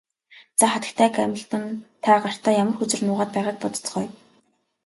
За 0.59 0.67
хатагтай 0.71 1.09
Гамильтон 1.17 1.65
та 2.03 2.09
гартаа 2.23 2.53
ямар 2.61 2.75
хөзөр 2.79 3.01
нуугаад 3.05 3.31
байгааг 3.33 3.57
бодоцгооё. 3.59 4.09